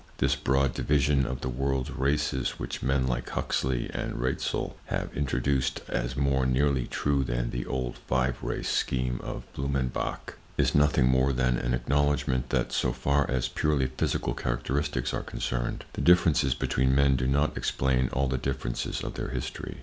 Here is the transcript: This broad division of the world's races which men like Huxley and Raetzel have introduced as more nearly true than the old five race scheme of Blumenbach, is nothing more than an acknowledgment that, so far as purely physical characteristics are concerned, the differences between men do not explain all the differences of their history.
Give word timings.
This 0.17 0.35
broad 0.35 0.73
division 0.73 1.27
of 1.27 1.41
the 1.41 1.47
world's 1.47 1.91
races 1.91 2.57
which 2.57 2.81
men 2.81 3.05
like 3.05 3.29
Huxley 3.29 3.87
and 3.93 4.19
Raetzel 4.19 4.75
have 4.85 5.15
introduced 5.15 5.81
as 5.87 6.17
more 6.17 6.43
nearly 6.47 6.87
true 6.87 7.23
than 7.23 7.51
the 7.51 7.67
old 7.67 7.99
five 8.07 8.41
race 8.41 8.67
scheme 8.67 9.19
of 9.21 9.43
Blumenbach, 9.53 10.39
is 10.57 10.73
nothing 10.73 11.05
more 11.07 11.31
than 11.33 11.55
an 11.59 11.75
acknowledgment 11.75 12.49
that, 12.49 12.71
so 12.71 12.91
far 12.93 13.29
as 13.29 13.47
purely 13.47 13.85
physical 13.85 14.33
characteristics 14.33 15.13
are 15.13 15.21
concerned, 15.21 15.85
the 15.93 16.01
differences 16.01 16.55
between 16.55 16.95
men 16.95 17.15
do 17.15 17.27
not 17.27 17.55
explain 17.55 18.09
all 18.11 18.27
the 18.27 18.39
differences 18.39 19.03
of 19.03 19.13
their 19.13 19.29
history. 19.29 19.77